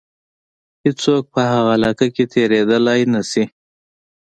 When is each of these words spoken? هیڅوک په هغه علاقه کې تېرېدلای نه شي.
هیڅوک 0.83 1.23
په 1.33 1.41
هغه 1.51 1.69
علاقه 1.75 2.07
کې 2.15 2.23
تېرېدلای 2.33 3.01
نه 3.13 3.21
شي. 3.29 3.43